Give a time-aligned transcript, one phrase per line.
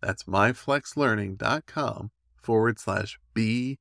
[0.00, 2.10] That's myflexlearning.com
[2.42, 3.78] forward slash BE.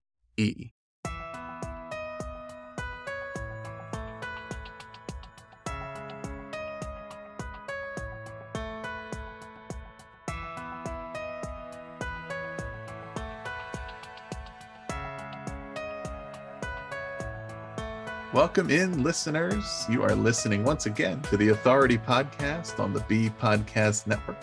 [18.35, 19.85] Welcome in, listeners.
[19.89, 24.35] You are listening once again to the Authority Podcast on the Be Podcast Network.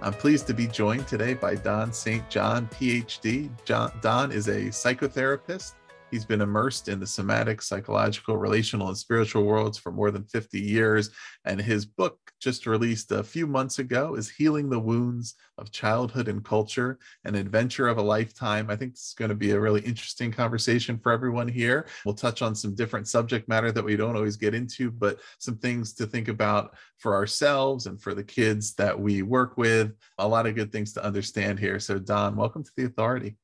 [0.00, 2.28] I'm pleased to be joined today by Don St.
[2.30, 3.50] John, PhD.
[3.64, 5.74] John, Don is a psychotherapist.
[6.10, 10.58] He's been immersed in the somatic, psychological, relational, and spiritual worlds for more than 50
[10.58, 11.10] years.
[11.44, 16.28] And his book, just released a few months ago, is Healing the Wounds of Childhood
[16.28, 18.70] and Culture An Adventure of a Lifetime.
[18.70, 21.86] I think this is going to be a really interesting conversation for everyone here.
[22.04, 25.58] We'll touch on some different subject matter that we don't always get into, but some
[25.58, 29.92] things to think about for ourselves and for the kids that we work with.
[30.18, 31.78] A lot of good things to understand here.
[31.80, 33.36] So, Don, welcome to the authority.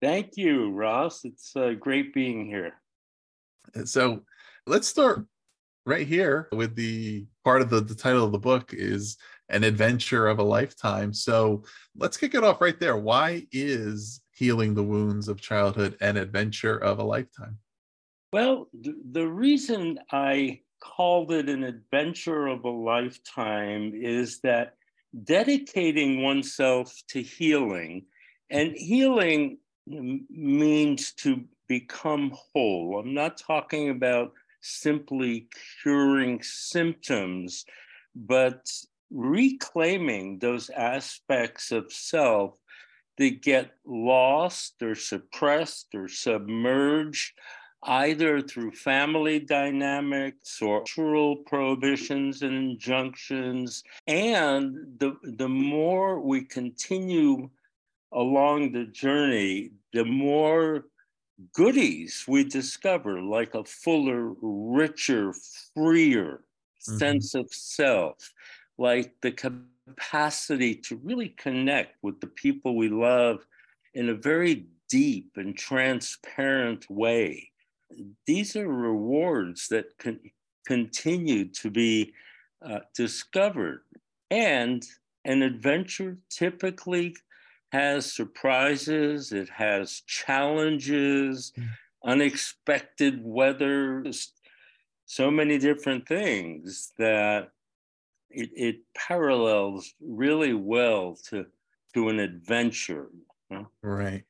[0.00, 1.24] Thank you, Ross.
[1.24, 2.74] It's uh, great being here.
[3.84, 4.22] So
[4.66, 5.26] let's start
[5.84, 9.16] right here with the part of the, the title of the book is
[9.48, 11.12] an adventure of a lifetime.
[11.12, 11.64] So
[11.96, 12.96] let's kick it off right there.
[12.96, 17.58] Why is healing the wounds of childhood an adventure of a lifetime?
[18.32, 24.74] Well, th- the reason I called it an adventure of a lifetime is that
[25.24, 28.06] dedicating oneself to healing
[28.50, 29.58] and healing
[29.90, 33.00] means to become whole.
[33.00, 35.48] I'm not talking about simply
[35.82, 37.64] curing symptoms,
[38.14, 38.70] but
[39.10, 42.54] reclaiming those aspects of self
[43.18, 47.32] that get lost or suppressed or submerged
[47.84, 53.82] either through family dynamics or cultural prohibitions and injunctions.
[54.06, 57.48] And the, the more we continue
[58.12, 60.84] along the journey, the more
[61.54, 65.32] goodies we discover, like a fuller, richer,
[65.74, 66.98] freer mm-hmm.
[66.98, 68.32] sense of self,
[68.78, 73.46] like the capacity to really connect with the people we love
[73.94, 77.50] in a very deep and transparent way.
[78.26, 80.20] These are rewards that can
[80.66, 82.12] continue to be
[82.64, 83.82] uh, discovered.
[84.30, 84.84] And
[85.24, 87.16] an adventure typically
[87.72, 91.68] has surprises, it has challenges, mm.
[92.04, 94.04] unexpected weather,
[95.06, 97.50] so many different things that
[98.30, 101.46] it, it parallels really well to
[101.94, 103.08] to an adventure.
[103.82, 104.22] Right,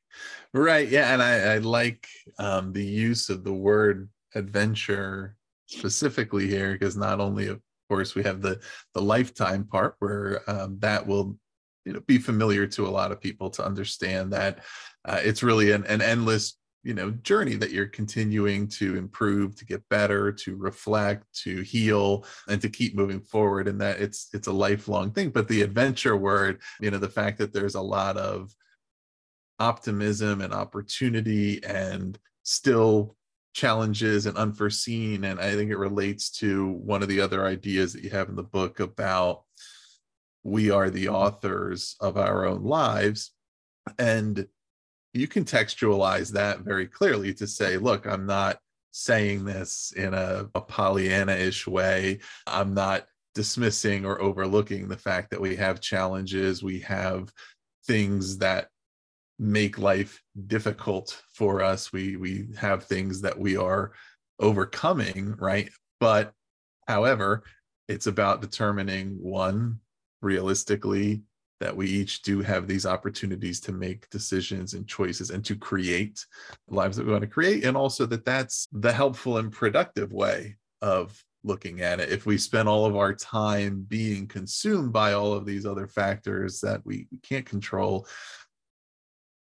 [0.51, 2.07] right, yeah, and I, I like
[2.39, 5.35] um, the use of the word adventure
[5.67, 8.59] specifically here because not only of course we have the
[8.93, 11.37] the lifetime part where um, that will
[11.85, 14.59] you know be familiar to a lot of people to understand that
[15.05, 19.65] uh, it's really an, an endless you know journey that you're continuing to improve to
[19.65, 24.47] get better to reflect to heal and to keep moving forward and that it's it's
[24.47, 25.29] a lifelong thing.
[25.29, 28.53] But the adventure word you know the fact that there's a lot of
[29.59, 33.15] optimism and opportunity and still
[33.53, 38.01] challenges and unforeseen and i think it relates to one of the other ideas that
[38.01, 39.43] you have in the book about
[40.43, 43.31] we are the authors of our own lives
[43.99, 44.47] And
[45.13, 48.59] you contextualize that very clearly to say, look, I'm not
[48.91, 52.19] saying this in a, a Pollyanna ish way.
[52.47, 57.31] I'm not dismissing or overlooking the fact that we have challenges, we have
[57.85, 58.69] things that
[59.39, 61.91] make life difficult for us.
[61.91, 63.93] We we have things that we are
[64.39, 65.69] overcoming, right?
[65.99, 66.33] But
[66.87, 67.43] however,
[67.87, 69.79] it's about determining one
[70.21, 71.23] realistically
[71.59, 76.25] that we each do have these opportunities to make decisions and choices and to create
[76.67, 80.55] lives that we want to create and also that that's the helpful and productive way
[80.81, 82.09] of looking at it.
[82.09, 86.59] If we spend all of our time being consumed by all of these other factors
[86.61, 88.07] that we, we can't control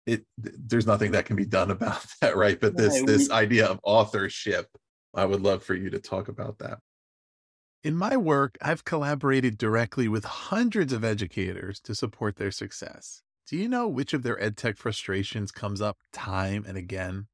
[0.07, 2.59] it there's nothing that can be done about that right?
[2.59, 4.67] But this this idea of authorship
[5.15, 6.79] i would love for you to talk about that
[7.85, 13.23] in my work, I've collaborated directly with hundreds of educators to support their success.
[13.47, 17.29] Do you know which of their edtech frustrations comes up time and again?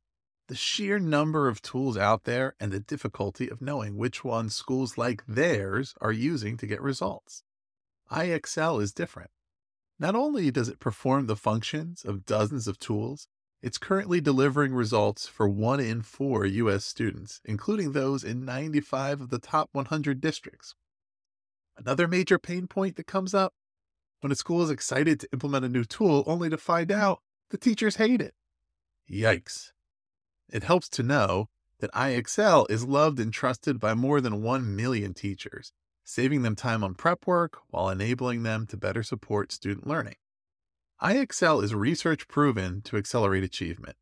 [0.49, 4.99] The sheer number of tools out there and the difficulty of knowing which ones schools
[4.99, 7.43] like theirs are using to get results.
[8.13, 9.31] IXL is different.
[9.99, 13.27] Not only does it perform the functions of dozens of tools,
[13.65, 16.85] it's currently delivering results for one in four U.S.
[16.85, 20.75] students, including those in 95 of the top 100 districts.
[21.75, 23.55] Another major pain point that comes up
[24.21, 27.57] when a school is excited to implement a new tool only to find out the
[27.57, 28.35] teachers hate it.
[29.11, 29.73] Yikes.
[30.53, 31.49] It helps to know
[31.81, 35.73] that IXL is loved and trusted by more than 1 million teachers,
[36.05, 40.17] saving them time on prep work while enabling them to better support student learning.
[41.03, 43.97] IXL is research proven to accelerate achievement.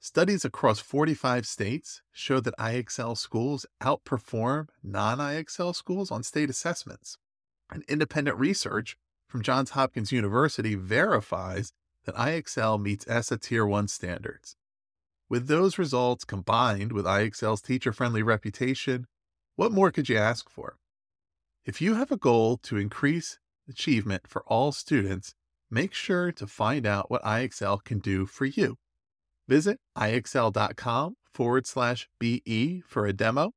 [0.00, 7.18] Studies across 45 states show that IXL schools outperform non IXL schools on state assessments.
[7.70, 8.96] And independent research
[9.28, 11.72] from Johns Hopkins University verifies
[12.04, 14.56] that IXL meets ESSA Tier 1 standards.
[15.28, 19.06] With those results combined with IXL's teacher friendly reputation,
[19.56, 20.78] what more could you ask for?
[21.64, 23.38] If you have a goal to increase
[23.68, 25.34] achievement for all students,
[25.72, 28.76] make sure to find out what IXL can do for you.
[29.48, 33.52] Visit IXL.com forward slash BE for a demo.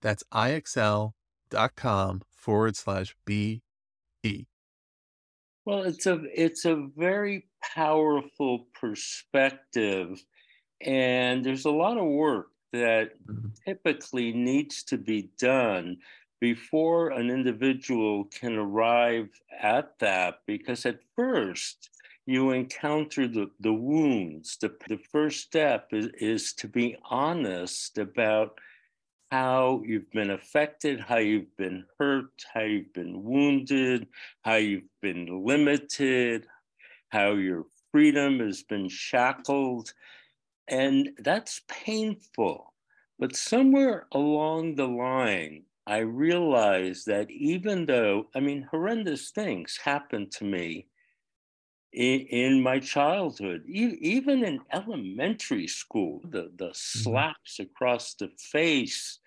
[0.00, 3.60] That's IXL.com forward slash BE.
[5.64, 10.20] Well, it's a it's a very powerful perspective,
[10.84, 13.48] and there's a lot of work that mm-hmm.
[13.64, 15.98] typically needs to be done
[16.42, 19.28] before an individual can arrive
[19.60, 21.88] at that, because at first
[22.26, 24.56] you encounter the, the wounds.
[24.60, 28.58] The, the first step is, is to be honest about
[29.30, 34.08] how you've been affected, how you've been hurt, how you've been wounded,
[34.42, 36.48] how you've been limited,
[37.10, 39.94] how your freedom has been shackled.
[40.66, 42.74] And that's painful.
[43.20, 50.32] But somewhere along the line, I realized that even though, I mean, horrendous things happened
[50.38, 50.86] to me
[51.92, 57.02] in, in my childhood, e- even in elementary school, the, the mm-hmm.
[57.02, 59.18] slaps across the face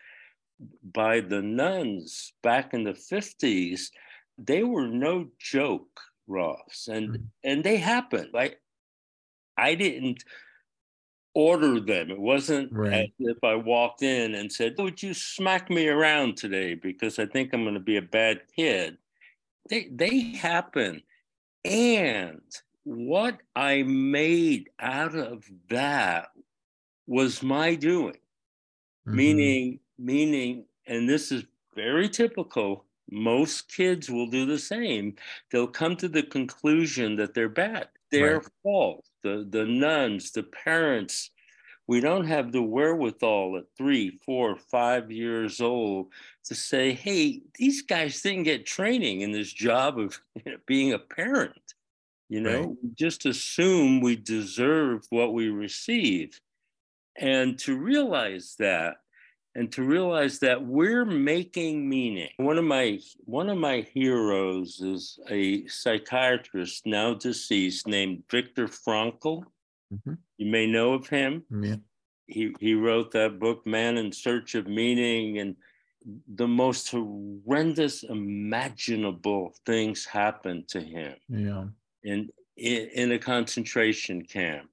[0.81, 3.81] by the nuns back in the 50s,
[4.39, 6.89] they were no joke, Ross.
[6.91, 7.25] And, mm-hmm.
[7.43, 8.29] and they happened.
[8.33, 8.59] Like,
[9.55, 10.23] I didn't
[11.35, 12.09] order them.
[12.09, 13.03] It wasn't right.
[13.03, 17.27] as if I walked in and said, Would you smack me around today because I
[17.27, 18.97] think I'm going to be a bad kid?
[19.69, 21.03] They, they happen.
[21.63, 22.41] And
[22.83, 26.29] what I made out of that
[27.05, 28.17] was my doing.
[29.07, 29.15] Mm-hmm.
[29.15, 31.43] Meaning, meaning, and this is
[31.75, 32.85] very typical.
[33.11, 35.15] Most kids will do the same.
[35.51, 37.89] They'll come to the conclusion that they're bad.
[38.11, 38.47] Their right.
[38.63, 41.31] fault the, the nuns, the parents,
[41.87, 46.07] we don't have the wherewithal at three, four, five years old
[46.45, 50.93] to say, hey, these guys didn't get training in this job of you know, being
[50.93, 51.53] a parent.
[52.29, 52.69] You know, right.
[52.83, 56.39] we just assume we deserve what we receive.
[57.17, 58.97] And to realize that,
[59.55, 62.29] and to realize that we're making meaning.
[62.37, 69.43] One of my one of my heroes is a psychiatrist now deceased named Viktor Frankl.
[69.93, 70.13] Mm-hmm.
[70.37, 71.43] You may know of him.
[71.49, 71.77] Yeah.
[72.27, 75.55] He he wrote that book, Man in Search of Meaning, and
[76.35, 81.15] the most horrendous imaginable things happened to him.
[81.29, 81.65] Yeah.
[82.03, 84.69] In in, in a concentration camp.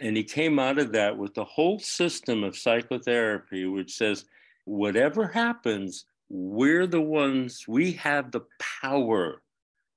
[0.00, 4.24] And he came out of that with the whole system of psychotherapy, which says,
[4.64, 8.42] whatever happens, we're the ones, we have the
[8.82, 9.42] power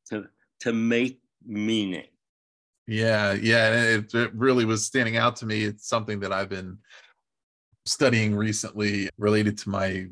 [0.10, 0.26] to,
[0.62, 2.08] to make meaning.
[2.86, 5.64] Yeah, yeah, it, it really was standing out to me.
[5.64, 6.80] It's something that I've been
[7.86, 10.08] studying recently related to my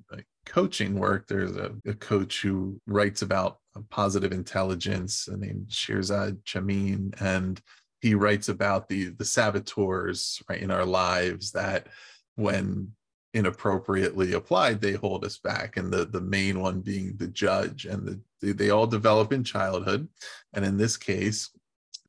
[0.45, 1.27] coaching work.
[1.27, 7.62] There's a, a, coach who writes about positive intelligence named Shirzad Chamine, and
[8.01, 11.88] he writes about the the saboteurs right in our lives that
[12.36, 12.91] when
[13.34, 15.77] inappropriately applied they hold us back.
[15.77, 19.43] And the the main one being the judge and the they, they all develop in
[19.43, 20.08] childhood.
[20.53, 21.51] And in this case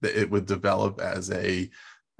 [0.02, 1.70] it would develop as a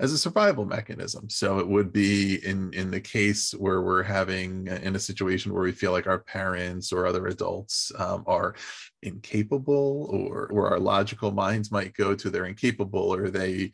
[0.02, 1.30] as a survival mechanism.
[1.30, 5.62] So it would be in in the case where we're having in a situation where
[5.62, 8.56] we feel like our parents or other adults um, are
[9.02, 13.70] incapable or or our logical minds might go to they're incapable or they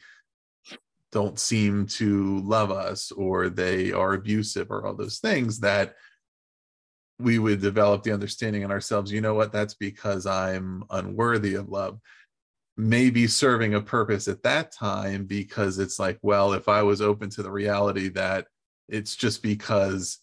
[1.11, 5.95] don't seem to love us or they are abusive or all those things that
[7.19, 9.51] we would develop the understanding in ourselves you know what?
[9.51, 11.99] That's because i'm unworthy of love
[12.79, 17.29] maybe serving a purpose at that time because it's like, well, if I was open
[17.31, 18.47] to the reality that
[18.89, 20.21] it's just because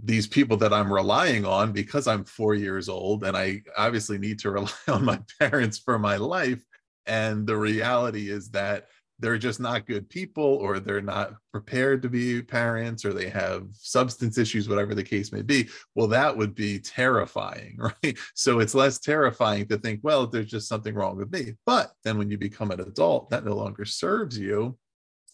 [0.00, 4.38] these people that I'm relying on, because I'm four years old and I obviously need
[4.40, 6.64] to rely on my parents for my life.
[7.06, 8.86] And the reality is that
[9.18, 13.66] they're just not good people or they're not prepared to be parents or they have
[13.72, 18.18] substance issues whatever the case may be well that would be terrifying right?
[18.34, 21.54] So it's less terrifying to think well there's just something wrong with me.
[21.64, 24.76] But then when you become an adult that no longer serves you.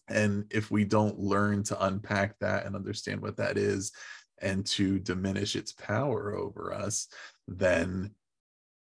[0.08, 3.92] And if we don't learn to unpack that and understand what that is
[4.40, 7.08] and to diminish its power over us
[7.48, 8.10] then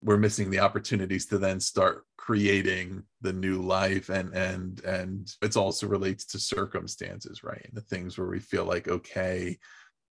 [0.02, 5.56] we're missing the opportunities to then start creating the new life and and and it's
[5.56, 7.64] also relates to circumstances right?
[7.64, 9.58] And the things where we feel like okay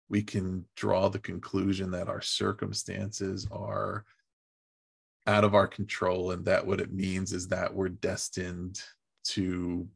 [0.10, 4.04] we can draw the conclusion that our circumstances are
[5.28, 8.82] out of our control and that what it means is that we're destined
[9.24, 9.88] to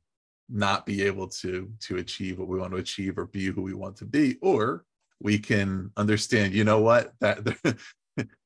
[0.49, 3.73] not be able to to achieve what we want to achieve or be who we
[3.73, 4.37] want to be.
[4.41, 4.85] Or
[5.19, 7.13] we can understand you know what?
[7.19, 7.39] That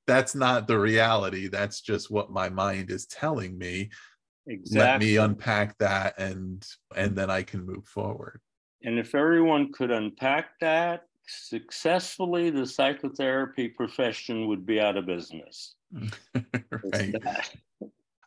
[0.10, 3.90] that's not the reality that's just what my mind is telling me.
[4.48, 4.80] Exactly.
[4.80, 8.42] let me unpack that and and then i can move forward.
[8.84, 15.76] And if everyone could unpack that successfully the psychotherapy profession would be out of business.
[16.94, 17.16] Right.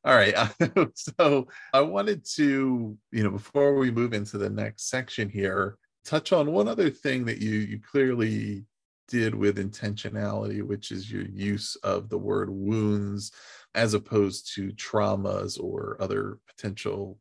[0.05, 0.35] all right.
[0.95, 6.33] So i wanted to you know before we move into the next section here touch
[6.33, 8.65] on one other thing that you you clearly
[9.13, 13.31] did with intentionality, which is your use of the word wounds
[13.75, 17.19] as opposed to traumas or other potential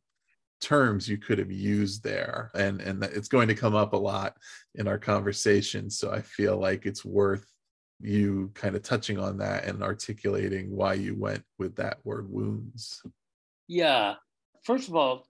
[0.60, 2.50] terms you could have used there.
[2.54, 4.36] And and it's going to come up a lot
[4.74, 7.46] in our conversation so i feel like it's worth
[8.00, 13.02] you kind of touching on that and articulating why you went with that word wounds.
[13.68, 14.14] Yeah.
[14.64, 15.26] First of all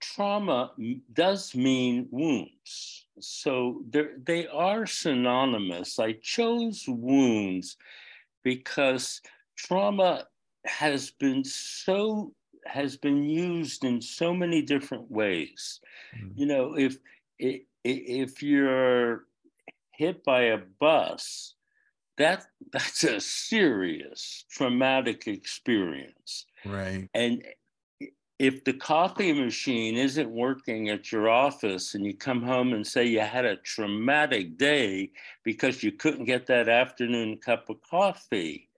[0.00, 0.72] trauma
[1.12, 3.06] does mean wounds.
[3.20, 3.84] So
[4.24, 5.98] they are synonymous.
[5.98, 7.76] I chose wounds
[8.42, 9.20] because
[9.56, 10.26] trauma
[10.64, 12.32] has been so
[12.64, 15.80] has been used in so many different ways.
[16.16, 16.40] Mm-hmm.
[16.40, 16.98] You know, if
[17.84, 19.24] if you're
[19.92, 21.54] hit by a bus,
[22.18, 26.46] that that's a serious traumatic experience.
[26.64, 27.08] Right.
[27.14, 27.44] And
[28.38, 33.04] if the coffee machine isn't working at your office and you come home and say
[33.06, 35.10] you had a traumatic day
[35.44, 38.68] because you couldn't get that afternoon cup of coffee,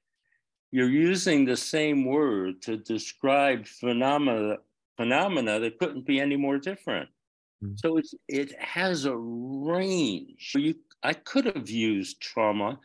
[0.71, 4.59] you're using the same word to describe phenomena
[4.97, 7.09] phenomena that couldn't be any more different.
[7.65, 7.75] Mm-hmm.
[7.77, 10.53] So it's it has a range.
[10.55, 12.79] You, I could have used trauma,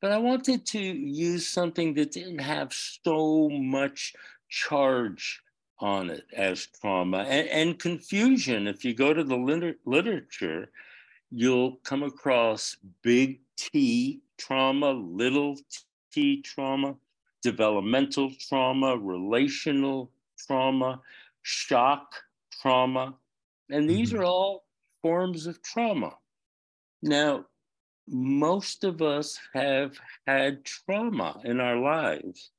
[0.00, 4.14] but I wanted to use something that didn't have so much
[4.48, 5.42] charge
[5.78, 8.66] on it as trauma and, and confusion.
[8.66, 10.70] If you go to the liter- literature,
[11.30, 15.56] you'll come across big T trauma, little
[16.12, 16.94] t trauma,
[17.42, 21.00] developmental trauma, relational trauma,
[21.42, 22.14] shock
[22.50, 23.14] trauma.
[23.70, 24.20] And these mm-hmm.
[24.20, 24.64] are all
[25.02, 26.16] forms of trauma.
[27.02, 27.46] Now,
[28.08, 32.50] most of us have had trauma in our lives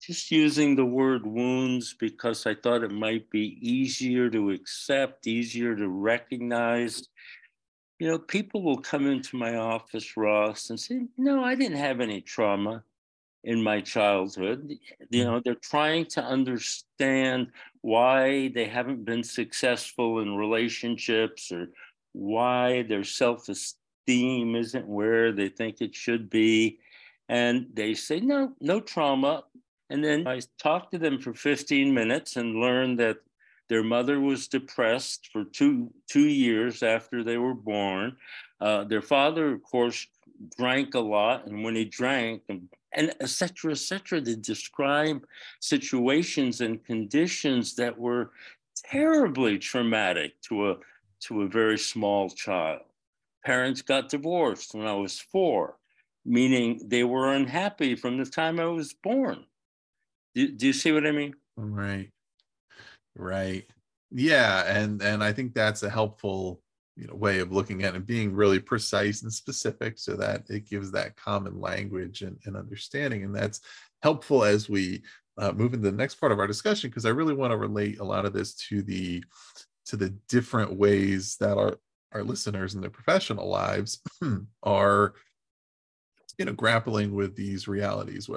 [0.00, 5.74] just using the word wounds because I thought it might be easier to accept, easier
[5.74, 7.08] to recognize.
[7.98, 12.00] You know, people will come into my office, Ross, and say, No, I didn't have
[12.00, 12.84] any trauma
[13.44, 14.78] in my childhood.
[15.10, 17.48] You know, they're trying to understand
[17.80, 21.68] why they haven't been successful in relationships or
[22.12, 26.78] why their self esteem isn't where they think it should be.
[27.28, 29.44] And they say, No, no trauma.
[29.90, 33.18] And then I talked to them for 15 minutes and learned that
[33.68, 38.16] Their mother was depressed for two two years after they were born.
[38.60, 40.06] Uh, their father, of course,
[40.56, 45.24] drank a lot, and when he drank, and, and et cetera, et cetera, to describe
[45.60, 48.30] situations and conditions that were
[48.76, 50.76] terribly traumatic to a
[51.20, 52.82] to a very small child.
[53.44, 55.76] Parents got divorced when I was four,
[56.24, 59.44] meaning they were unhappy from the time I was born.
[60.38, 61.34] Do, do you see what I mean?
[61.56, 62.10] Right.
[63.16, 63.64] Right.
[64.12, 66.62] Yeah, and and I think that's a helpful
[66.96, 70.48] you know way of looking at it and being really precise and specific so that
[70.48, 73.60] it gives that common language and, and understanding and that's
[74.02, 75.02] helpful as we
[75.38, 78.00] uh, move into the next part of our discussion because i really want to relate
[78.00, 79.22] a lot of this to the
[79.86, 81.78] to the different ways that our
[82.12, 84.00] our listeners in their professional lives
[84.64, 85.14] are
[86.38, 88.30] you know grappling with these realities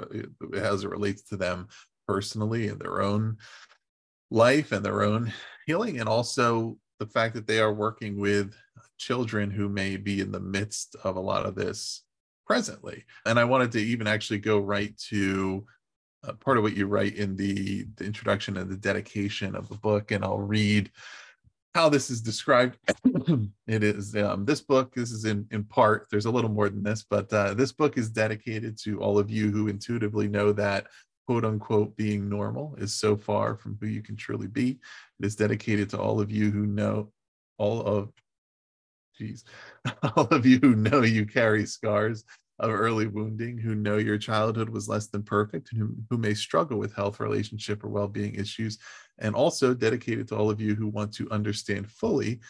[0.54, 1.68] as it relates to them
[2.06, 3.36] personally in their own
[4.30, 5.32] life and their own
[5.66, 8.54] healing and also the fact that they are working with
[8.98, 12.04] children who may be in the midst of a lot of this
[12.46, 15.64] presently and i wanted to even actually go right to
[16.24, 19.76] uh, part of what you write in the, the introduction and the dedication of the
[19.76, 20.90] book and i'll read
[21.74, 22.76] how this is described.
[23.66, 24.94] it is um, this book.
[24.94, 26.06] This is in in part.
[26.10, 29.30] There's a little more than this, but uh, this book is dedicated to all of
[29.30, 30.86] you who intuitively know that
[31.32, 34.78] quote unquote being normal is so far from who you can truly be.
[35.18, 37.10] It is dedicated to all of you who know
[37.56, 38.12] all of,
[39.16, 39.42] geez,
[40.14, 42.24] all of you who know you carry scars
[42.58, 46.34] of early wounding, who know your childhood was less than perfect, and who, who may
[46.34, 48.76] struggle with health, relationship, or well being issues,
[49.18, 52.40] and also dedicated to all of you who want to understand fully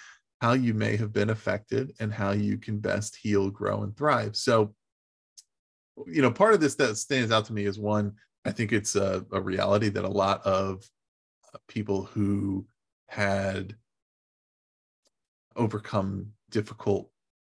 [0.40, 4.34] how you may have been affected and how you can best heal, grow, and thrive.
[4.34, 4.74] So,
[6.04, 8.96] you know, part of this that stands out to me is one, I think it's
[8.96, 10.88] a, a reality that a lot of
[11.54, 12.66] uh, people who
[13.08, 13.76] had
[15.56, 17.10] overcome difficult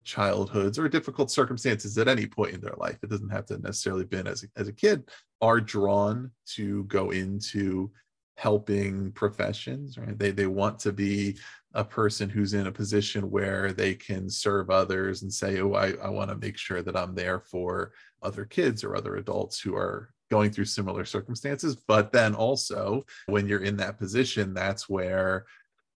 [0.03, 4.03] childhoods or difficult circumstances at any point in their life it doesn't have to necessarily
[4.03, 5.09] been as a, as a kid
[5.41, 7.89] are drawn to go into
[8.35, 10.17] helping professions right?
[10.17, 11.37] They they want to be
[11.73, 15.93] a person who's in a position where they can serve others and say oh i,
[16.03, 19.75] I want to make sure that i'm there for other kids or other adults who
[19.75, 25.45] are going through similar circumstances but then also when you're in that position that's where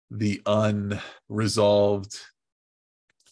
[0.10, 2.19] the unresolved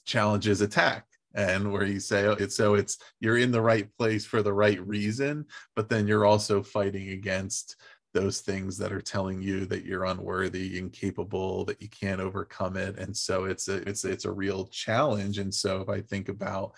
[0.05, 4.25] challenges attack and where you say oh, it's so it's you're in the right place
[4.27, 5.43] for the right reason
[5.75, 7.77] but then you're also fighting against
[8.13, 12.99] those things that are telling you that you're unworthy incapable that you can't overcome it
[12.99, 16.75] and so it's a it's it's a real challenge and so if i think about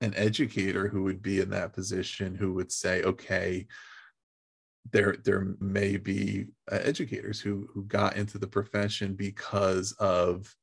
[0.00, 3.66] an educator who would be in that position who would say okay
[4.92, 10.54] there there may be uh, educators who who got into the profession because of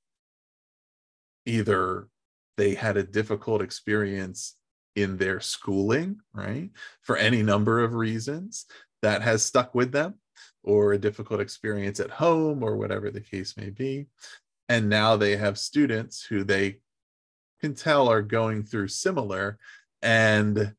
[1.45, 2.07] either
[2.57, 4.55] they had a difficult experience
[4.95, 6.69] in their schooling, right?
[7.01, 8.65] For any number of reasons
[9.01, 10.15] that has stuck with them,
[10.63, 14.07] or a difficult experience at home, or whatever the case may be.
[14.67, 16.79] And now they have students who they
[17.61, 19.57] can tell are going through similar,
[20.01, 20.73] and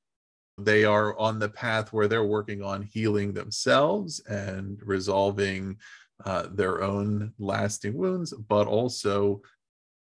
[0.59, 5.77] they are on the path where they're working on healing themselves and resolving
[6.25, 9.43] uh, their own lasting wounds, but also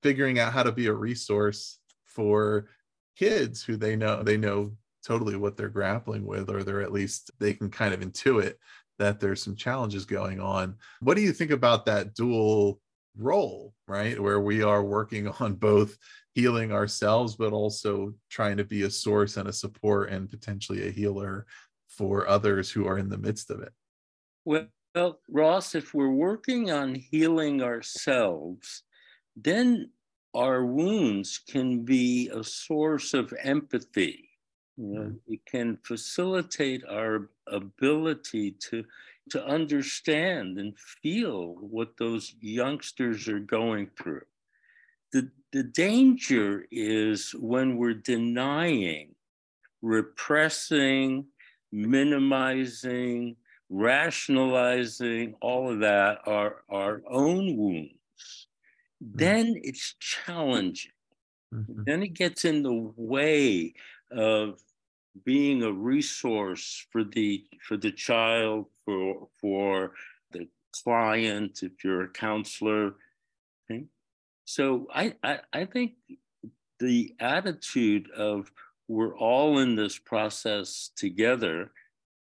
[0.01, 2.67] figuring out how to be a resource for
[3.15, 4.71] kids who they know they know
[5.05, 8.55] totally what they're grappling with or they're at least they can kind of intuit
[8.99, 10.75] that there's some challenges going on.
[10.99, 12.79] What do you think about that dual
[13.17, 14.19] role right?
[14.19, 15.97] Where we are working on both
[16.33, 20.91] healing ourselves but also trying to be a source and a support and potentially a
[20.91, 21.45] healer
[21.87, 23.73] for others who are in the midst of it
[24.45, 28.83] well ross if we're working on healing ourselves
[29.35, 29.89] then
[30.33, 34.29] our wounds can be a source of empathy.
[34.77, 35.19] You know, mm.
[35.27, 38.83] it can facilitate our ability to
[39.29, 44.23] to understand and feel what those youngsters are going through.
[45.13, 49.15] The, the danger is when we're denying,
[49.81, 51.27] repressing,
[51.71, 53.37] minimizing,
[53.69, 57.93] rationalizing, all of that, our, our own wounds
[59.03, 59.17] Mm-hmm.
[59.17, 60.91] then it's challenging.
[61.53, 61.83] Mm-hmm.
[61.85, 63.73] Then it gets in the way
[64.11, 64.61] of
[65.25, 69.93] being a resource for the for the child, for for
[70.31, 70.47] the
[70.83, 72.95] client, if you're a counselor.
[74.45, 75.93] So I, I I think
[76.79, 78.51] the attitude of
[78.87, 81.71] we're all in this process together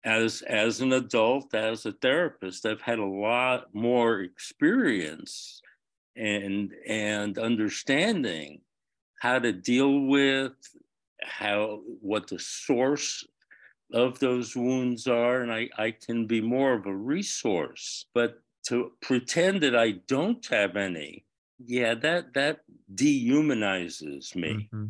[0.04, 5.60] as as an adult, as a therapist, I've had a lot more experience
[6.16, 8.60] and and understanding
[9.20, 10.52] how to deal with
[11.22, 13.26] how what the source
[13.92, 18.06] of those wounds are and I, I can be more of a resource.
[18.14, 21.25] But to pretend that i don't have any
[21.58, 22.60] yeah that that
[22.94, 24.86] dehumanizes me mm-hmm.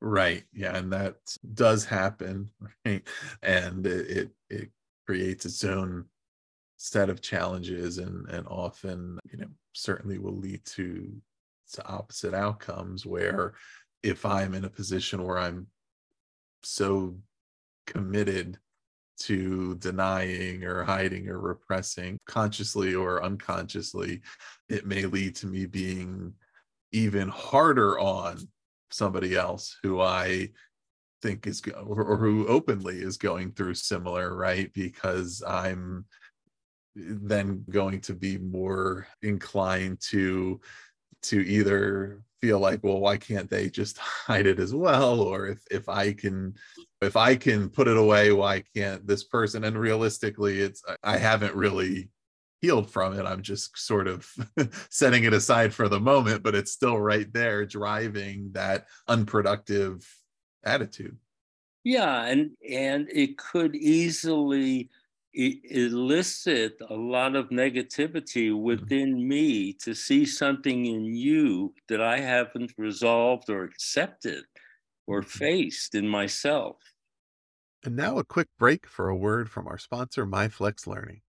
[0.00, 1.16] right yeah and that
[1.54, 2.50] does happen
[2.84, 3.06] right
[3.42, 4.70] and it, it it
[5.06, 6.04] creates its own
[6.76, 11.10] set of challenges and and often you know certainly will lead to
[11.72, 13.54] to opposite outcomes where
[14.02, 15.66] if i'm in a position where i'm
[16.62, 17.16] so
[17.86, 18.58] committed
[19.16, 24.20] to denying or hiding or repressing consciously or unconsciously
[24.68, 26.32] it may lead to me being
[26.92, 28.38] even harder on
[28.90, 30.48] somebody else who i
[31.24, 34.70] think is or, who openly is going through similar right?
[34.74, 36.04] Because i'm
[36.94, 40.60] then going to be more inclined to
[41.22, 43.96] to either feel like well why can't they just
[44.26, 45.20] hide it as well?
[45.20, 46.54] Or if if i can
[47.04, 51.54] if i can put it away why can't this person and realistically it's i haven't
[51.54, 52.08] really
[52.60, 54.26] healed from it i'm just sort of
[54.90, 60.06] setting it aside for the moment but it's still right there driving that unproductive
[60.64, 61.16] attitude
[61.84, 64.88] yeah and and it could easily
[65.34, 68.62] elicit a lot of negativity mm-hmm.
[68.62, 74.44] within me to see something in you that I haven't resolved or accepted
[75.06, 75.38] or mm-hmm.
[75.38, 76.76] faced in myself.
[77.84, 81.20] And now a quick break for a word from our sponsor, MyFlex Learning.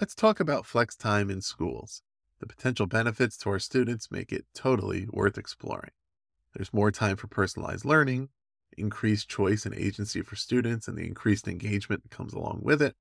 [0.00, 2.02] Let's talk about flex time in schools.
[2.38, 5.90] The potential benefits to our students make it totally worth exploring.
[6.54, 8.28] There's more time for personalized learning,
[8.78, 12.94] increased choice and agency for students, and the increased engagement that comes along with it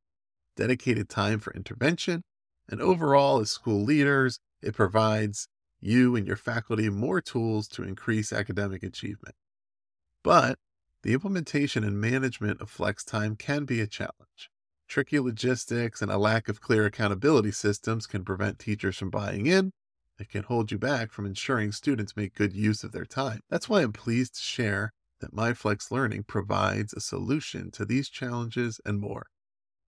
[0.55, 2.23] dedicated time for intervention,
[2.67, 5.47] and overall, as school leaders, it provides
[5.79, 9.35] you and your faculty more tools to increase academic achievement.
[10.23, 10.57] But
[11.03, 14.49] the implementation and management of flex time can be a challenge.
[14.87, 19.71] Tricky logistics and a lack of clear accountability systems can prevent teachers from buying in.
[20.19, 23.39] and can hold you back from ensuring students make good use of their time.
[23.49, 28.79] That's why I'm pleased to share that MyFlex Learning provides a solution to these challenges
[28.85, 29.27] and more.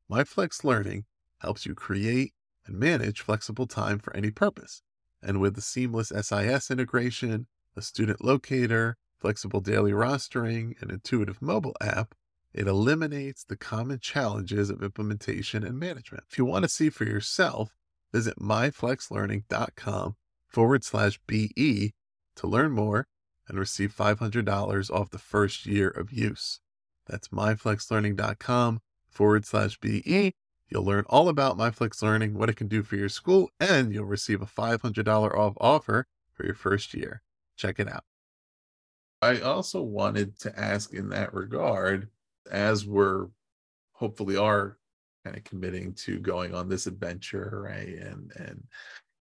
[0.09, 1.05] MyFlex Learning
[1.39, 2.33] helps you create
[2.65, 4.81] and manage flexible time for any purpose.
[5.21, 11.77] And with the seamless SIS integration, a student locator, flexible daily rostering, and intuitive mobile
[11.79, 12.13] app,
[12.53, 16.25] it eliminates the common challenges of implementation and management.
[16.29, 17.73] If you want to see for yourself,
[18.11, 20.15] visit myflexlearning.com
[20.49, 21.93] forward slash BE
[22.35, 23.07] to learn more
[23.47, 26.59] and receive $500 off the first year of use.
[27.07, 30.33] That's myflexlearning.com forward slash BE.
[30.67, 34.03] You'll learn all about MyFlex Learning, what it can do for your school, and you'll
[34.03, 35.07] receive a $500
[35.37, 37.21] off offer for your first year.
[37.55, 38.03] Check it out.
[39.23, 42.09] I also wanted to ask in that regard,
[42.51, 43.27] as we're
[43.93, 44.77] hopefully are
[45.23, 47.87] kind of committing to going on this adventure, right?
[47.87, 48.63] And and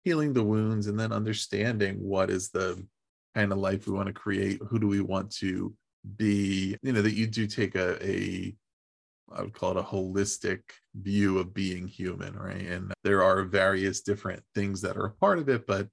[0.03, 2.83] healing the wounds and then understanding what is the
[3.35, 5.73] kind of life we want to create, who do we want to
[6.17, 8.55] be, you know, that you do take a, a
[9.31, 10.61] I would call it a holistic
[10.95, 12.65] view of being human, right?
[12.65, 15.87] And there are various different things that are a part of it, but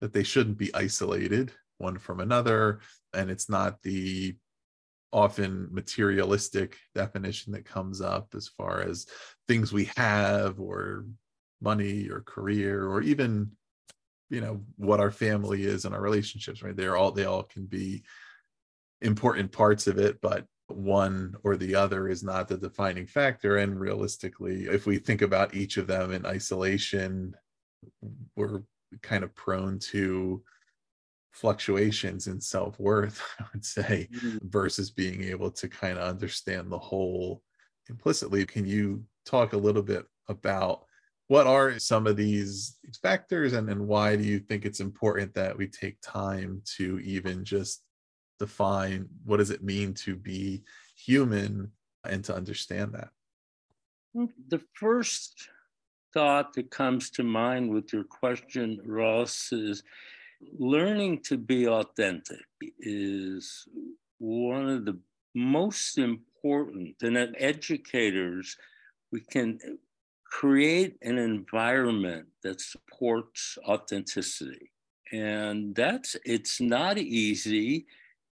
[0.00, 2.80] that they shouldn't be isolated one from another.
[3.14, 4.36] And it's not the
[5.12, 9.06] often materialistic definition that comes up as far as
[9.48, 11.06] things we have or
[11.60, 13.50] money or career or even
[14.28, 17.64] you know what our family is and our relationships right they're all they all can
[17.64, 18.02] be
[19.00, 23.58] important parts of it but one or the other is not the defining factor.
[23.58, 27.34] And realistically, if we think about each of them in isolation,
[28.34, 28.62] we're
[29.02, 30.42] kind of prone to
[31.36, 34.38] fluctuations in self worth, I would say, mm-hmm.
[34.48, 37.42] versus being able to kind of understand the whole
[37.88, 38.44] implicitly.
[38.46, 40.84] Can you talk a little bit about
[41.28, 45.56] what are some of these factors and, and why do you think it's important that
[45.56, 47.82] we take time to even just
[48.38, 50.62] define what does it mean to be
[50.96, 51.70] human
[52.04, 53.08] and to understand that
[54.48, 55.48] the first
[56.14, 59.82] thought that comes to mind with your question ross is
[60.58, 62.44] learning to be authentic
[62.80, 63.66] is
[64.18, 64.98] one of the
[65.34, 68.56] most important and as educators
[69.12, 69.58] we can
[70.24, 74.70] create an environment that supports authenticity.
[75.12, 77.86] And that's it's not easy.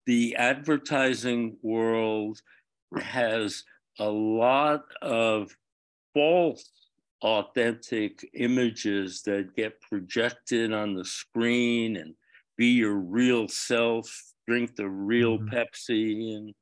[0.05, 2.41] The advertising world
[2.99, 3.63] has
[3.99, 5.55] a lot of
[6.13, 6.69] false
[7.23, 12.13] authentic images that get projected on the screen and
[12.57, 15.55] be your real self, drink the real mm-hmm.
[15.55, 16.53] Pepsi and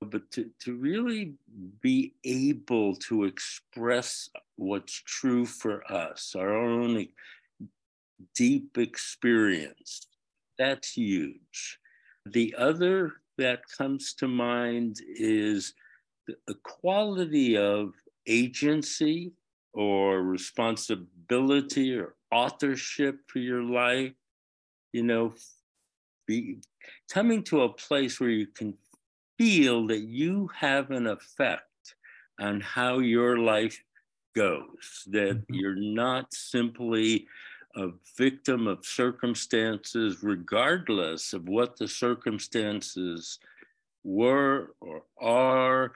[0.00, 1.34] but to, to really
[1.80, 7.08] be able to express what's true for us, our own
[8.34, 10.06] deep experience,
[10.56, 11.78] that's huge.
[12.26, 15.74] The other that comes to mind is
[16.26, 17.92] the quality of
[18.26, 19.32] agency
[19.72, 24.12] or responsibility or authorship for your life,
[24.92, 25.34] you know,
[26.26, 26.58] be
[27.10, 28.74] coming to a place where you can
[29.38, 31.62] feel that you have an effect
[32.40, 33.82] on how your life
[34.34, 35.54] goes, that mm-hmm.
[35.54, 37.26] you're not simply
[37.76, 43.38] a victim of circumstances, regardless of what the circumstances
[44.04, 45.92] were or are.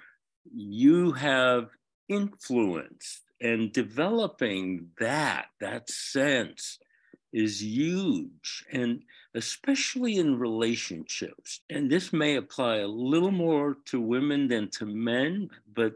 [0.54, 1.68] You have
[2.08, 6.78] influenced and developing that, that sense
[7.32, 8.64] is huge.
[8.72, 9.02] And
[9.34, 11.60] especially in relationships.
[11.68, 15.94] And this may apply a little more to women than to men, but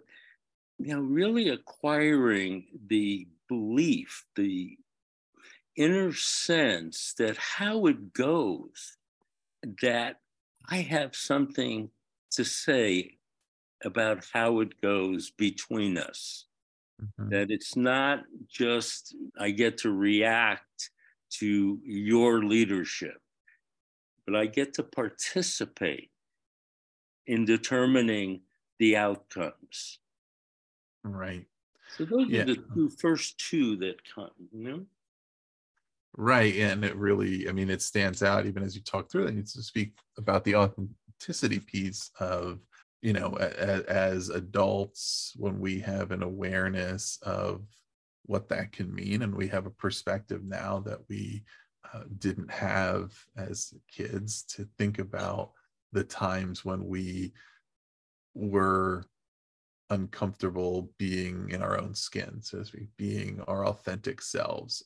[0.79, 4.77] you know, really acquiring the belief, the
[5.77, 8.97] inner sense that how it goes,
[9.83, 10.21] that
[10.69, 11.91] I have something
[12.33, 13.19] to say
[13.85, 16.47] about how it goes between us.
[17.03, 17.29] Mm-hmm.
[17.31, 20.91] That it's not just I get to react
[21.39, 23.19] to your leadership,
[24.27, 26.11] but I get to participate
[27.27, 28.43] in determining
[28.79, 29.99] the outcomes.
[31.05, 31.45] Right.
[31.97, 32.43] So those yeah.
[32.43, 34.87] are the two, first two that come, you know?
[36.17, 36.57] Right.
[36.57, 39.35] And it really, I mean, it stands out even as you talk through it.
[39.35, 42.61] needs to speak about the authenticity piece of,
[43.07, 47.63] you know, as, as adults, when we have an awareness of
[48.25, 51.45] what that can mean and we have a perspective now that we
[51.95, 55.53] uh, didn't have as kids to think about
[55.93, 57.33] the times when we
[58.35, 59.05] were
[59.91, 64.83] uncomfortable being in our own skin, so to speak, being our authentic selves,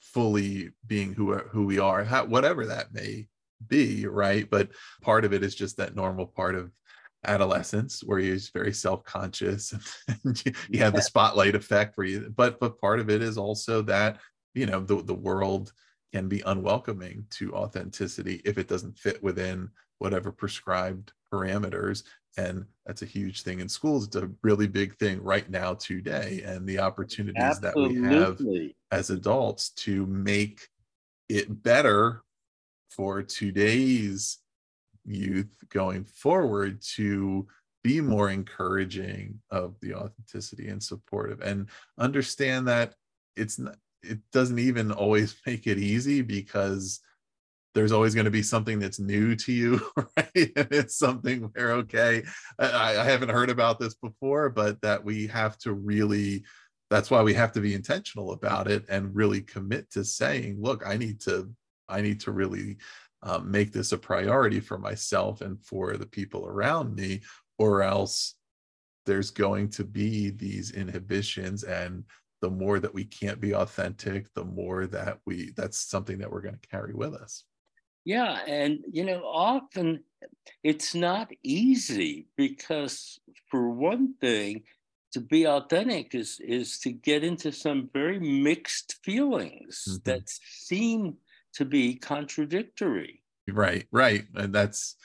[0.00, 3.28] fully being who who we are, whatever that may
[3.68, 4.50] be, right?
[4.50, 4.70] But
[5.02, 6.72] part of it is just that normal part of
[7.26, 9.74] adolescence where you're very self-conscious
[10.24, 13.38] and you, you have the spotlight effect where you but but part of it is
[13.38, 14.18] also that
[14.54, 15.72] you know the, the world
[16.12, 22.04] can be unwelcoming to authenticity if it doesn't fit within whatever prescribed parameters
[22.36, 26.42] and that's a huge thing in schools it's a really big thing right now today
[26.44, 28.00] and the opportunities Absolutely.
[28.00, 28.40] that we have
[28.90, 30.68] as adults to make
[31.28, 32.22] it better
[32.90, 34.38] for today's
[35.04, 37.46] youth going forward to
[37.82, 42.94] be more encouraging of the authenticity and supportive and understand that
[43.36, 47.00] it's not it doesn't even always make it easy because
[47.74, 50.52] there's always going to be something that's new to you right?
[50.56, 52.22] And it's something where okay
[52.58, 56.44] I, I, haven't heard about this before but that we have to really
[56.90, 60.86] that's why we have to be intentional about it and really commit to saying look
[60.86, 61.50] i need to
[61.88, 62.76] i need to really
[63.24, 67.22] um, make this a priority for myself and for the people around me
[67.58, 68.34] or else
[69.06, 72.04] there's going to be these inhibitions and
[72.40, 76.42] the more that we can't be authentic the more that we that's something that we're
[76.42, 77.44] going to carry with us
[78.04, 80.00] yeah and you know often
[80.62, 83.18] it's not easy because
[83.50, 84.62] for one thing
[85.12, 90.10] to be authentic is is to get into some very mixed feelings mm-hmm.
[90.10, 91.14] that seem
[91.54, 93.22] to be contradictory.
[93.48, 94.24] Right right.
[94.34, 94.96] That's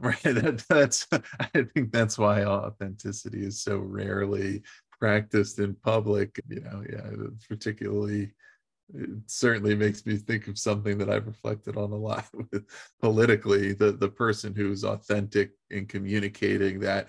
[0.00, 4.62] right that, that's i think that's why authenticity is so rarely
[4.98, 6.40] practiced in public.
[6.48, 7.10] You know yeah
[7.48, 8.32] particularly
[8.94, 12.66] it certainly makes me think of something that I've reflected on a lot with
[13.00, 17.08] politically the the person who's authentic in communicating that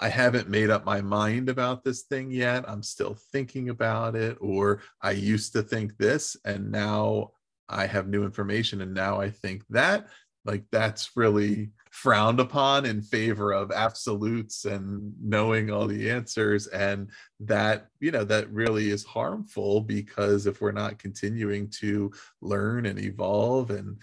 [0.00, 2.68] I haven't made up my mind about this thing yet.
[2.68, 7.30] I'm still thinking about it or I used to think this and now
[7.68, 10.06] I have new information and now I think that
[10.44, 17.08] like that's really frowned upon in favor of absolutes and knowing all the answers and
[17.40, 22.98] that you know that really is harmful because if we're not continuing to learn and
[22.98, 23.96] evolve and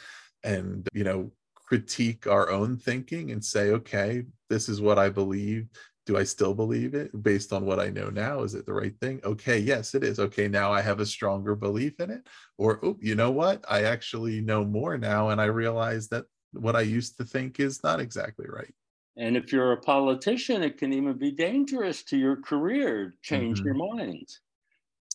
[0.43, 5.67] and you know critique our own thinking and say okay this is what i believe
[6.05, 8.41] do I still believe it based on what I know now?
[8.41, 9.21] Is it the right thing?
[9.23, 10.19] Okay, yes, it is.
[10.19, 12.27] Okay, now I have a stronger belief in it.
[12.57, 13.63] Or, oh, you know what?
[13.69, 17.83] I actually know more now, and I realize that what I used to think is
[17.83, 18.73] not exactly right.
[19.17, 23.67] And if you're a politician, it can even be dangerous to your career, change mm-hmm.
[23.67, 24.27] your mind.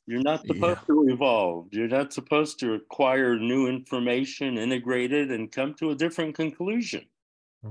[0.07, 0.95] You're not supposed yeah.
[0.95, 1.67] to evolve.
[1.73, 7.05] You're not supposed to acquire new information, integrate it, and come to a different conclusion.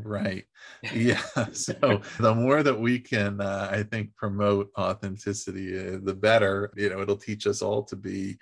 [0.04, 0.46] Right.
[0.94, 1.22] Yeah.
[1.54, 6.72] so the more that we can, uh, I think, promote authenticity, uh, the better.
[6.76, 8.38] You know, it'll teach us all to be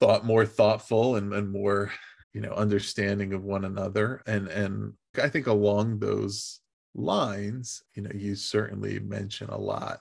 [0.00, 1.92] thought more thoughtful and, and more,
[2.32, 4.22] you know, understanding of one another.
[4.26, 6.60] And and I think along those
[6.94, 10.00] lines, you know, you certainly mention a lot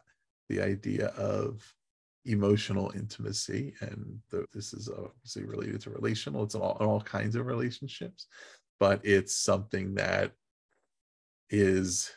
[0.50, 1.62] the idea of
[2.26, 7.46] emotional intimacy and the, this is obviously related to relational it's all, all kinds of
[7.46, 8.28] relationships
[8.80, 10.32] but it's something that
[11.50, 12.12] is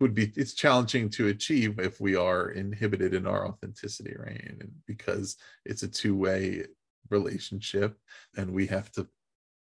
[0.00, 4.44] would be it's challenging to achieve if we are inhibited in our authenticity right?
[4.60, 6.64] And because it's a two-way
[7.10, 7.96] relationship
[8.36, 9.06] and we have to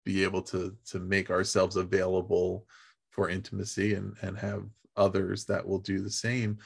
[0.04, 2.66] be able to to make ourselves available
[3.10, 4.64] for intimacy and and have
[4.96, 6.58] others that will do the same.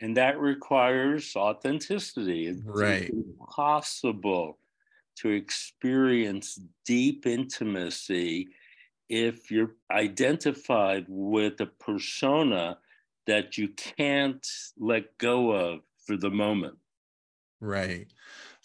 [0.00, 2.46] And that requires authenticity.
[2.46, 3.10] It's right.
[3.10, 4.58] impossible
[5.20, 8.48] to experience deep intimacy
[9.08, 12.78] if you're identified with a persona
[13.26, 14.46] that you can't
[14.78, 16.76] let go of for the moment.
[17.60, 18.06] Right.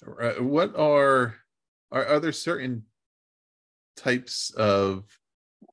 [0.06, 1.36] Uh, what are
[1.92, 2.84] are, are there certain
[3.96, 5.06] types of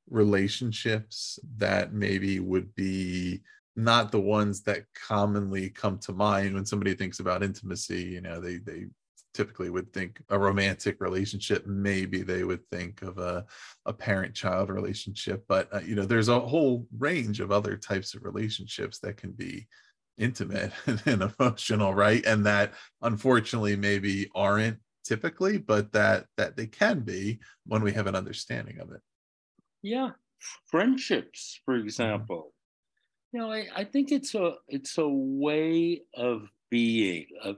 [0.08, 3.40] relationships that maybe would be
[3.76, 8.40] not the ones that commonly come to mind when somebody thinks about intimacy you know
[8.40, 8.86] they they
[9.32, 13.44] typically would think a romantic relationship maybe they would think of a,
[13.86, 18.14] a parent child relationship but uh, you know there's a whole range of other types
[18.14, 19.66] of relationships that can be
[20.20, 20.72] intimate
[21.06, 22.24] and emotional right?
[22.24, 28.06] And that unfortunately maybe aren't typically but that that they can be when we have
[28.06, 29.00] an understanding of it.
[29.82, 30.10] Yeah.
[30.66, 31.86] Friendships for mm-hmm.
[31.86, 32.52] example.
[33.32, 37.56] You know I, I think it's a it's a way of being of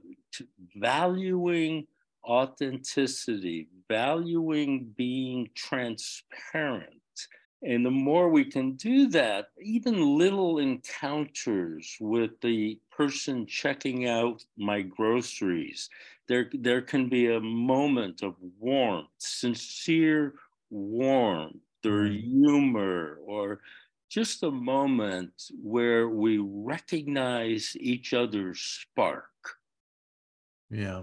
[0.76, 1.86] valuing
[2.24, 6.88] authenticity, valuing being transparent.
[7.64, 14.44] And the more we can do that, even little encounters with the person checking out
[14.56, 15.88] my groceries,
[16.26, 20.34] there, there can be a moment of warmth, sincere
[20.70, 22.30] warmth, or mm-hmm.
[22.30, 23.60] humor, or
[24.08, 29.30] just a moment where we recognize each other's spark.
[30.72, 31.02] Yeah.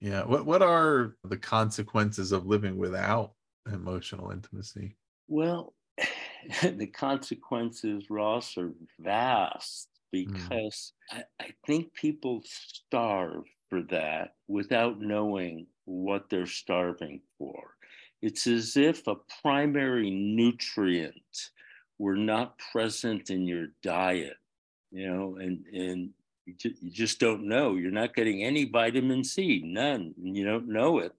[0.00, 0.24] Yeah.
[0.24, 3.34] What what are the consequences of living without
[3.72, 4.96] emotional intimacy?
[5.28, 5.74] Well,
[6.62, 10.24] the consequences, Ross, are vast hmm.
[10.24, 11.22] because mm.
[11.40, 17.74] I, I think people starve for that without knowing what they're starving for.
[18.20, 21.50] It's as if a primary nutrient
[21.98, 24.36] were not present in your diet,
[24.90, 26.10] you know, and, and
[26.46, 27.74] you, you just don't know.
[27.74, 30.14] You're not getting any vitamin C, none.
[30.20, 31.12] You don't know it.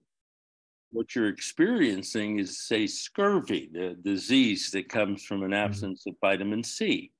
[0.92, 5.64] What you're experiencing is, say, scurvy, the disease that comes from an mm-hmm.
[5.64, 7.10] absence of vitamin C.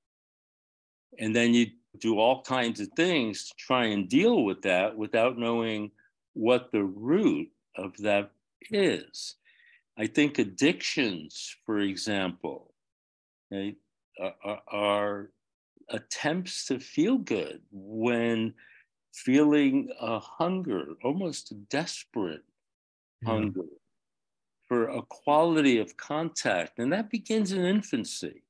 [1.19, 1.67] And then you
[1.99, 5.91] do all kinds of things to try and deal with that without knowing
[6.33, 8.31] what the root of that
[8.71, 9.35] is.
[9.97, 12.73] I think addictions, for example,
[13.51, 13.75] right,
[14.19, 15.29] are, are
[15.89, 18.53] attempts to feel good when
[19.13, 22.43] feeling a hunger, almost a desperate
[23.21, 23.31] yeah.
[23.31, 23.65] hunger
[24.67, 26.79] for a quality of contact.
[26.79, 28.43] And that begins in infancy.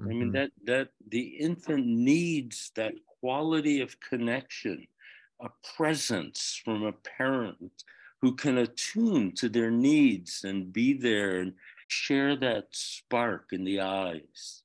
[0.00, 0.04] Mm-hmm.
[0.04, 0.32] I mean, mm-hmm.
[0.32, 4.86] that that the infant needs that quality of connection,
[5.40, 7.84] a presence from a parent
[8.20, 11.52] who can attune to their needs and be there and
[11.86, 14.62] share that spark in the eyes.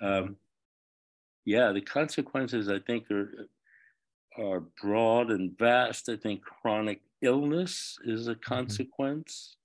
[0.00, 0.36] Um,
[1.46, 3.48] yeah, the consequences I think are
[4.38, 6.10] are broad and vast.
[6.10, 8.40] I think chronic illness is a mm-hmm.
[8.42, 9.56] consequence.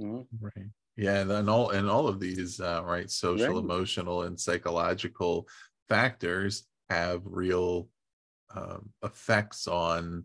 [0.00, 0.22] Mm-hmm.
[0.40, 0.66] Right.
[0.96, 3.64] Yeah, and all and all of these uh, right social, right.
[3.64, 5.46] emotional, and psychological
[5.88, 7.88] factors have real
[8.54, 10.24] um, effects on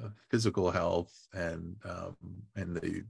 [0.00, 2.16] uh, physical health and um,
[2.54, 3.02] and the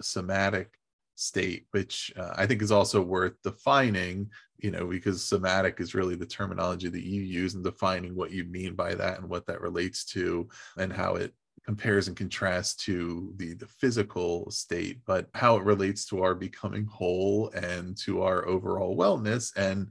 [0.00, 0.79] somatic
[1.20, 6.16] state, which uh, I think is also worth defining, you know, because somatic is really
[6.16, 9.60] the terminology that you use and defining what you mean by that and what that
[9.60, 10.48] relates to
[10.78, 11.34] and how it
[11.66, 16.86] compares and contrasts to the the physical state but how it relates to our becoming
[16.86, 19.88] whole and to our overall wellness and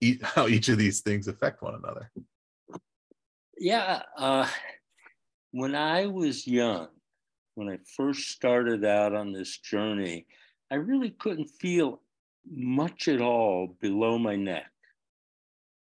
[0.00, 2.10] eat, how each of these things affect one another.
[3.56, 4.48] Yeah uh,
[5.52, 6.88] when i was young
[7.54, 10.26] when i first started out on this journey
[10.70, 12.00] I really couldn't feel
[12.48, 14.70] much at all below my neck.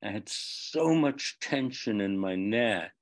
[0.03, 2.93] I had so much tension in my neck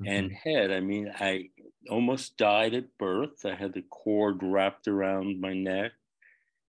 [0.00, 0.12] mm-hmm.
[0.12, 0.70] and head.
[0.70, 1.48] I mean, I
[1.90, 3.44] almost died at birth.
[3.44, 5.92] I had the cord wrapped around my neck.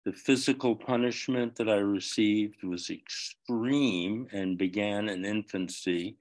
[0.05, 6.16] The physical punishment that I received was extreme and began in infancy.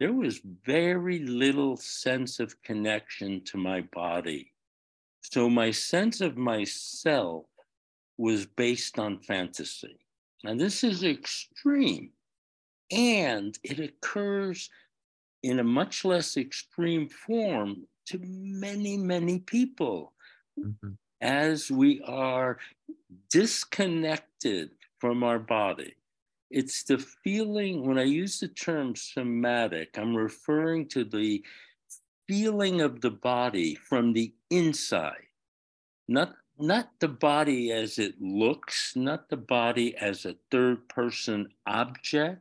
[0.00, 4.49] There was very little sense of connection to my body.
[5.22, 7.44] So my sense of myself
[8.18, 9.98] was based on fantasy.
[10.44, 12.10] Now, this is extreme,
[12.90, 14.70] and it occurs
[15.42, 20.12] in a much less extreme form to many, many people.
[20.58, 20.90] Mm-hmm.
[21.22, 22.58] As we are
[23.30, 25.94] disconnected from our body.
[26.50, 31.44] It's the feeling, when I use the term somatic, I'm referring to the
[32.30, 35.26] feeling of the body from the inside,
[36.06, 42.40] not, not the body as it looks, not the body as a third person object,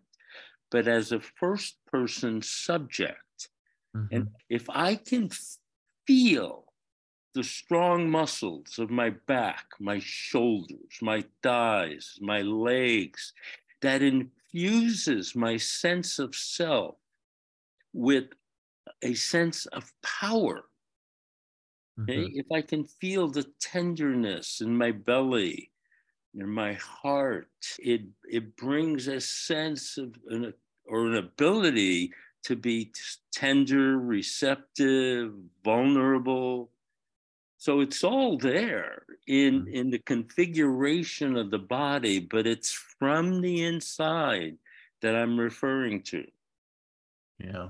[0.70, 3.50] but as a first person subject.
[3.98, 4.16] Mm-hmm.
[4.16, 5.32] And if I can
[6.06, 6.66] feel
[7.34, 13.34] the strong muscles of my back, my shoulders, my thighs, my legs,
[13.82, 16.98] that infuses my sense of self
[17.92, 18.26] with
[19.02, 20.66] a sense of power.
[22.02, 22.18] Okay?
[22.18, 22.40] Mm-hmm.
[22.40, 25.72] If I can feel the tenderness in my belly,
[26.36, 30.54] in my heart, it, it brings a sense of an,
[30.86, 32.14] or an ability
[32.44, 32.92] to be
[33.34, 35.34] tender, receptive,
[35.64, 36.72] vulnerable,
[37.60, 39.74] so it's all there in, mm-hmm.
[39.74, 44.56] in the configuration of the body, but it's from the inside
[45.02, 46.26] that I'm referring to.
[47.38, 47.68] Yeah.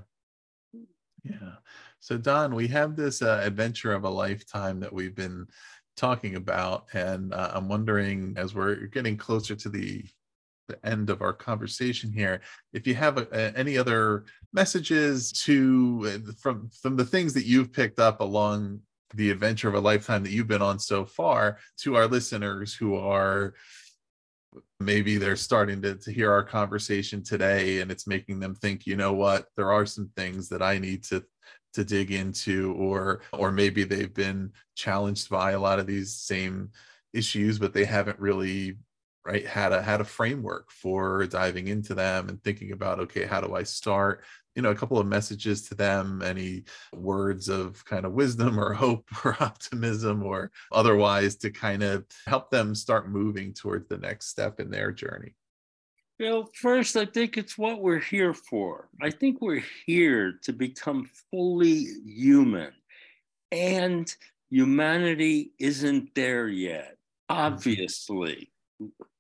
[1.24, 1.56] Yeah.
[2.00, 5.48] So, Don, we have this uh, adventure of a lifetime that we've been
[5.98, 6.86] talking about.
[6.94, 10.06] And uh, I'm wondering, as we're getting closer to the
[10.70, 12.42] the end of our conversation here
[12.74, 17.46] if you have a, a, any other messages to uh, from from the things that
[17.46, 18.80] you've picked up along
[19.16, 22.96] the adventure of a lifetime that you've been on so far to our listeners who
[22.96, 23.56] are
[24.80, 28.96] maybe they're starting to, to hear our conversation today and it's making them think you
[28.96, 29.48] know what?
[29.56, 31.24] There are some things that i need to
[31.74, 36.70] to dig into or or maybe they've been challenged by a lot of these same
[37.14, 38.78] issues but they haven't really
[39.26, 43.42] right had a had a framework for diving into them and thinking about okay how
[43.42, 44.24] do i start
[44.60, 48.74] you know a couple of messages to them any words of kind of wisdom or
[48.86, 54.26] hope or optimism or otherwise to kind of help them start moving towards the next
[54.26, 55.34] step in their journey?
[56.20, 58.90] Well first i think it's what we're here for.
[59.02, 62.74] I think we're here to become fully human
[63.54, 64.14] and
[64.50, 66.98] humanity isn't there yet
[67.32, 67.42] mm-hmm.
[67.42, 68.52] obviously.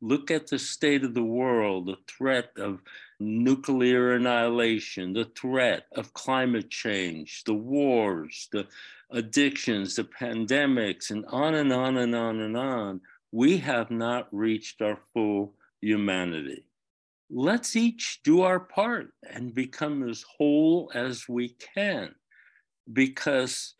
[0.01, 2.81] Look at the state of the world the threat of
[3.19, 8.65] nuclear annihilation, the threat of climate change, the wars, the
[9.11, 13.01] addictions, the pandemics, and on and on and on and on,
[13.31, 16.65] we have not reached our full humanity.
[17.29, 22.15] Let's each do our part and become as whole as we can,
[22.91, 23.75] because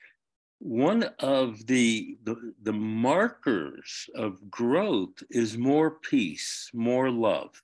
[0.59, 7.61] one of the, the, the markers of growth is more peace, more love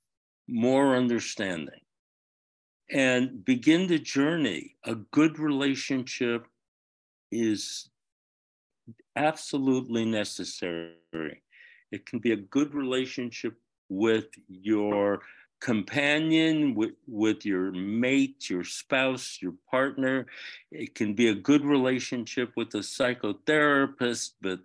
[0.47, 1.81] more understanding,
[2.91, 4.75] and begin the journey.
[4.83, 6.47] A good relationship
[7.31, 7.89] is
[9.15, 11.41] absolutely necessary.
[11.91, 13.55] It can be a good relationship
[13.89, 15.21] with your
[15.61, 20.27] companion, with, with your mate, your spouse, your partner.
[20.71, 24.59] It can be a good relationship with a psychotherapist, but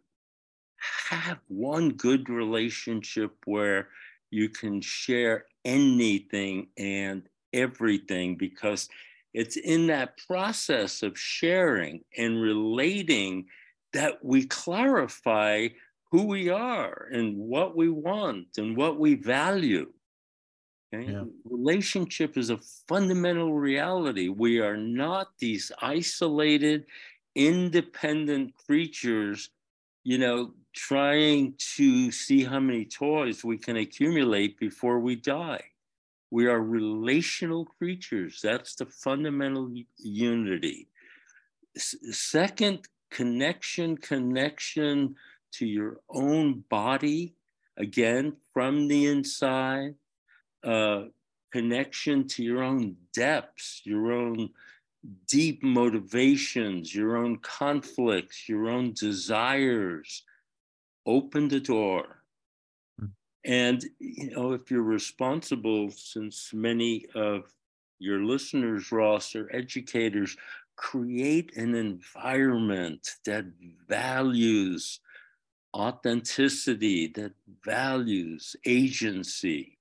[1.08, 3.88] have one good relationship where
[4.30, 8.88] you can share anything and everything because
[9.32, 13.46] it's in that process of sharing and relating
[13.92, 15.68] that we clarify
[16.10, 19.92] who we are and what we want and what we value.
[20.92, 21.12] Okay?
[21.12, 21.24] Yeah.
[21.44, 22.58] Relationship is a
[22.88, 24.28] fundamental reality.
[24.28, 26.86] We are not these isolated,
[27.36, 29.50] independent creatures,
[30.04, 35.62] you know, trying to see how many toys we can accumulate before we die.
[36.30, 38.40] We are relational creatures.
[38.42, 40.88] That's the fundamental unity.
[41.76, 45.16] S- second, connection, connection
[45.52, 47.34] to your own body,
[47.76, 49.96] again, from the inside,
[50.62, 51.04] uh,
[51.52, 54.50] connection to your own depths, your own
[55.26, 60.24] deep motivations, your own conflicts, your own desires,
[61.06, 62.22] open the door.
[62.98, 63.06] Hmm.
[63.44, 67.44] And, you know, if you're responsible, since many of
[67.98, 70.36] your listeners, Ross, are educators,
[70.76, 73.44] create an environment that
[73.88, 75.00] values
[75.74, 77.32] authenticity, that
[77.64, 79.78] values agency,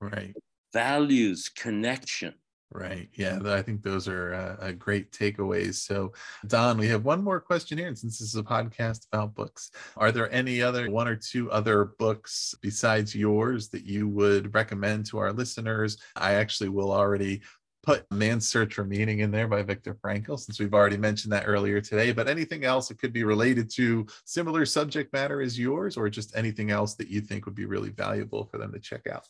[0.00, 0.34] right,
[0.72, 2.34] values connection.
[2.72, 3.08] Right.
[3.14, 5.74] Yeah, I think those are uh, great takeaways.
[5.74, 6.12] So,
[6.46, 7.88] Don, we have one more question here.
[7.88, 11.50] And since this is a podcast about books, are there any other one or two
[11.50, 15.98] other books besides yours that you would recommend to our listeners?
[16.14, 17.42] I actually will already
[17.82, 21.48] put Man's Search for Meaning in there by Viktor Frankl, since we've already mentioned that
[21.48, 22.12] earlier today.
[22.12, 26.36] But anything else that could be related to similar subject matter as yours, or just
[26.36, 29.26] anything else that you think would be really valuable for them to check out?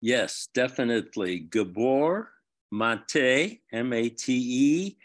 [0.00, 1.40] Yes, definitely.
[1.40, 2.30] Gabor
[2.70, 4.96] Mate, M A T E,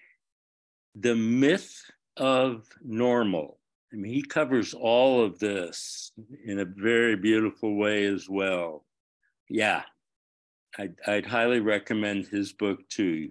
[0.95, 1.83] The Myth
[2.17, 3.59] of Normal.
[3.91, 6.11] I mean, he covers all of this
[6.45, 8.85] in a very beautiful way as well.
[9.49, 9.83] Yeah,
[10.79, 13.29] I'd, I'd highly recommend his book too.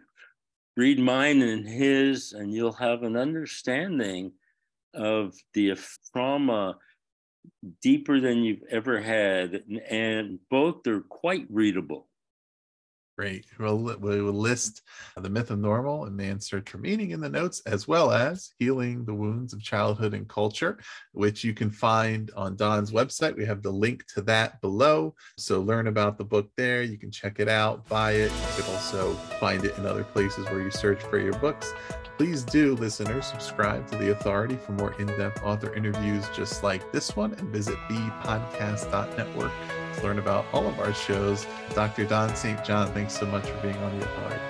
[0.77, 4.33] Read mine and his, and you'll have an understanding
[4.95, 5.77] of the
[6.13, 6.77] trauma
[7.83, 9.65] deeper than you've ever had.
[9.91, 12.09] And both are quite readable.
[13.19, 13.45] Great.
[13.59, 14.81] We'll, we will list
[15.19, 18.55] the myth of normal and man's search for meaning in the notes, as well as
[18.59, 20.79] healing the wounds of childhood and culture,
[21.13, 23.37] which you can find on Don's website.
[23.37, 25.15] We have the link to that below.
[25.37, 26.83] So learn about the book there.
[26.83, 28.33] You can check it out, buy it.
[28.57, 31.75] You can also find it in other places where you search for your books.
[32.17, 36.93] Please do, listeners, subscribe to The Authority for more in depth author interviews just like
[36.93, 39.53] this one and visit bepodcast.network
[39.95, 41.47] to learn about all of our shows.
[41.75, 42.05] Dr.
[42.05, 42.65] Don St.
[42.65, 44.41] John, thanks so much for being on the authority.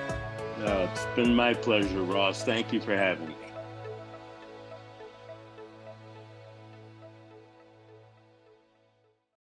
[0.64, 2.44] Uh, it's been my pleasure, Ross.
[2.44, 3.34] Thank you for having me.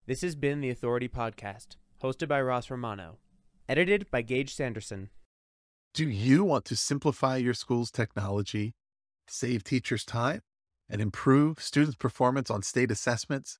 [0.10, 3.20] This has been the Authority Podcast, hosted by Ross Romano,
[3.68, 5.10] edited by Gage Sanderson.
[5.94, 8.74] Do you want to simplify your school's technology,
[9.28, 10.42] save teachers time,
[10.90, 13.60] and improve students' performance on state assessments?